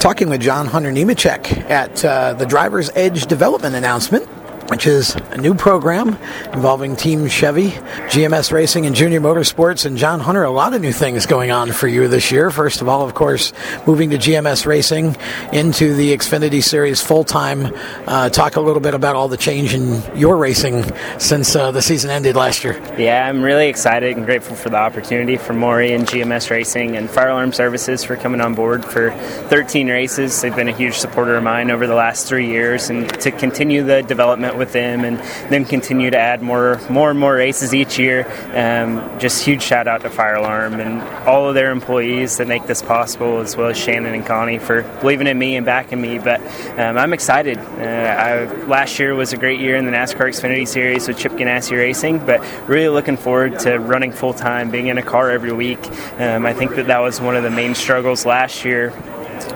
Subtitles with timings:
[0.00, 4.26] talking with John Hunter Nemechek at uh, the Driver's Edge Development announcement
[4.70, 6.16] which is a new program
[6.52, 7.70] involving Team Chevy,
[8.10, 9.84] GMS Racing, and Junior Motorsports.
[9.84, 12.50] And John Hunter, a lot of new things going on for you this year.
[12.52, 13.52] First of all, of course,
[13.84, 15.16] moving to GMS Racing
[15.52, 17.74] into the Xfinity Series full time.
[18.06, 20.84] Uh, talk a little bit about all the change in your racing
[21.18, 22.80] since uh, the season ended last year.
[22.96, 27.10] Yeah, I'm really excited and grateful for the opportunity for Maury and GMS Racing and
[27.10, 29.10] Fire Alarm Services for coming on board for
[29.48, 30.40] 13 races.
[30.40, 33.82] They've been a huge supporter of mine over the last three years, and to continue
[33.82, 35.18] the development with them and
[35.50, 38.24] then continue to add more more and more races each year.
[38.54, 42.66] Um, just huge shout out to Fire Alarm and all of their employees that make
[42.66, 46.20] this possible, as well as Shannon and Connie for believing in me and backing me.
[46.20, 46.40] But
[46.78, 47.58] um, I'm excited.
[47.58, 51.32] Uh, I, last year was a great year in the NASCAR Xfinity Series with Chip
[51.32, 55.52] Ganassi Racing, but really looking forward to running full time, being in a car every
[55.52, 55.80] week.
[56.20, 58.92] Um, I think that that was one of the main struggles last year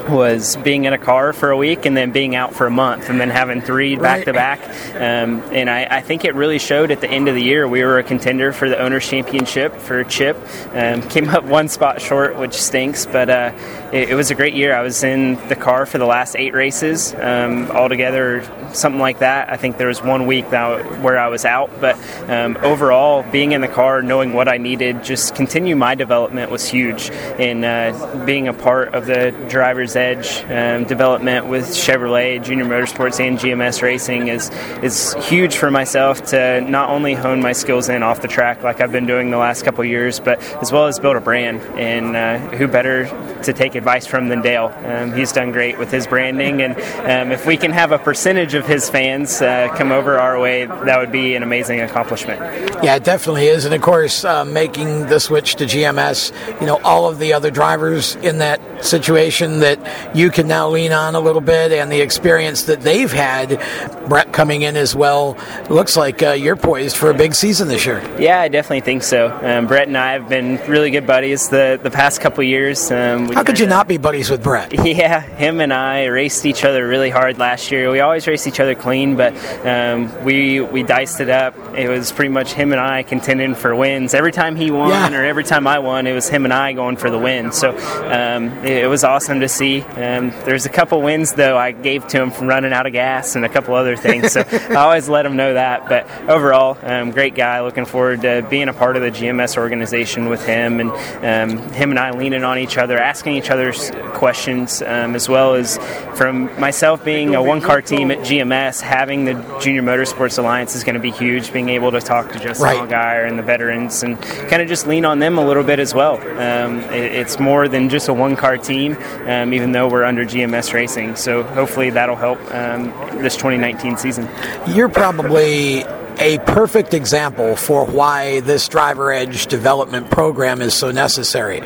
[0.08, 3.08] was being in a car for a week and then being out for a month
[3.08, 4.60] and then having three back to back.
[4.94, 7.66] And I, I, think it really showed at the end of the year.
[7.66, 10.36] We were a contender for the Owners' Championship for Chip.
[10.72, 13.52] Um, came up one spot short, which stinks, but uh,
[13.92, 14.74] it, it, was a great year.
[14.74, 18.42] I was in the car for the last eight races um, altogether,
[18.72, 19.50] something like that.
[19.50, 21.96] I think there was one week that, where I was out, but
[22.28, 26.66] um, overall, being in the car, knowing what I needed, just continue my development was
[26.66, 27.10] huge.
[27.10, 29.30] And uh, being a part of the
[29.74, 34.48] driver's Edge um, development with Chevrolet, Junior Motorsports, and GMS Racing is
[34.84, 38.80] is huge for myself to not only hone my skills in off the track like
[38.80, 41.60] I've been doing the last couple years, but as well as build a brand.
[41.76, 43.06] And uh, who better
[43.42, 44.72] to take advice from than Dale?
[44.84, 48.54] Um, he's done great with his branding, and um, if we can have a percentage
[48.54, 52.40] of his fans uh, come over our way, that would be an amazing accomplishment.
[52.84, 56.80] Yeah, it definitely is, and of course, uh, making the switch to GMS, you know,
[56.84, 61.20] all of the other drivers in that situation that you can now lean on a
[61.20, 63.60] little bit, and the experience that they've had.
[64.08, 65.36] Brett coming in as well.
[65.70, 68.02] Looks like uh, you're poised for a big season this year.
[68.18, 69.30] Yeah, I definitely think so.
[69.42, 72.90] Um, Brett and I have been really good buddies the, the past couple years.
[72.90, 74.72] Um, How could you not be buddies with Brett?
[74.94, 77.90] Yeah, him and I raced each other really hard last year.
[77.90, 79.34] We always raced each other clean, but
[79.66, 81.54] um, we we diced it up.
[81.74, 84.14] It was pretty much him and I contending for wins.
[84.14, 85.18] Every time he won yeah.
[85.18, 87.50] or every time I won, it was him and I going for the win.
[87.50, 89.82] So um, it, it was awesome to see.
[89.82, 93.36] Um, there's a couple wins though I gave to him from running out of gas
[93.36, 94.32] and a couple other things.
[94.32, 95.88] So I always let him know that.
[95.88, 97.60] But overall, um, great guy.
[97.60, 100.90] Looking forward to being a part of the GMS organization with him and
[101.24, 105.54] um, him and I leaning on each other, asking each other's questions, um, as well
[105.54, 105.78] as
[106.16, 110.84] from myself being a one car team at GMS, having the Junior Motorsports Alliance is
[110.84, 111.52] going to be huge.
[111.52, 112.88] Being able to talk to Justin right.
[112.88, 115.94] Allgaier and the veterans and kind of just lean on them a little bit as
[115.94, 116.16] well.
[116.38, 120.24] Um, it, it's more than just a one car team, um, even though we're under
[120.24, 121.16] GMS Racing.
[121.16, 122.86] So hopefully that'll help um,
[123.22, 124.28] this 2019 season.
[124.68, 125.84] You're probably
[126.18, 131.62] a perfect example for why this driver edge development program is so necessary.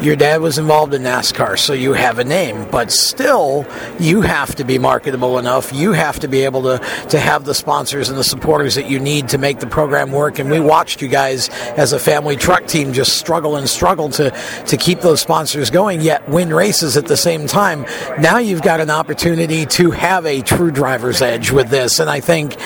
[0.00, 3.66] Your dad was involved in NASCAR, so you have a name, but still,
[3.98, 5.72] you have to be marketable enough.
[5.72, 6.78] You have to be able to,
[7.10, 10.38] to have the sponsors and the supporters that you need to make the program work.
[10.38, 14.30] And we watched you guys as a family truck team just struggle and struggle to,
[14.66, 17.86] to keep those sponsors going, yet win races at the same time.
[18.18, 22.00] Now you've got an opportunity to have a true driver's edge with this.
[22.00, 22.56] And I think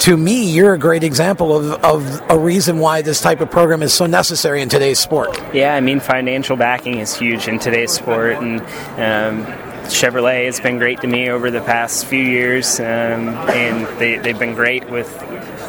[0.00, 3.82] to me, you're a great example of, of a reason why this type of program
[3.82, 5.38] is so necessary in today's sport.
[5.54, 9.46] Yeah, I mean, financial backing is huge in today's sport, and um,
[9.84, 14.38] Chevrolet has been great to me over the past few years, um, and they, they've
[14.38, 15.08] been great with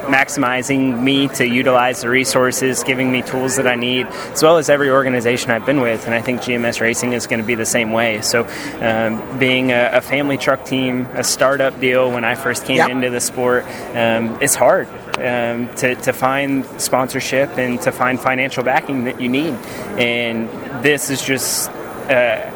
[0.06, 4.70] maximizing me to utilize the resources, giving me tools that I need, as well as
[4.70, 6.06] every organization I've been with.
[6.06, 8.22] And I think GMS Racing is going to be the same way.
[8.22, 8.48] So,
[8.82, 12.90] um, being a, a, family truck team, a startup deal when I first came yep.
[12.90, 14.88] into the sport, um, it's hard.
[15.16, 19.54] Um, to, to find sponsorship and to find financial backing that you need.
[19.98, 20.50] And
[20.84, 22.52] this is just uh,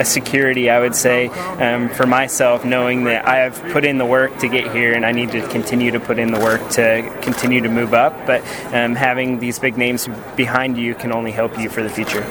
[0.00, 4.06] a security, I would say, um, for myself, knowing that I have put in the
[4.06, 7.18] work to get here and I need to continue to put in the work to
[7.20, 8.26] continue to move up.
[8.26, 8.40] But
[8.74, 12.22] um, having these big names behind you can only help you for the future.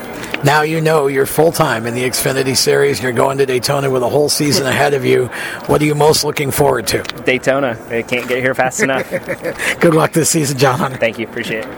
[0.43, 3.03] Now you know you're full time in the Xfinity Series.
[3.03, 5.27] You're going to Daytona with a whole season ahead of you.
[5.67, 7.03] What are you most looking forward to?
[7.03, 7.77] Daytona.
[7.89, 9.07] I can't get here fast enough.
[9.79, 10.97] Good luck this season, John Hunter.
[10.97, 11.27] Thank you.
[11.27, 11.77] Appreciate it.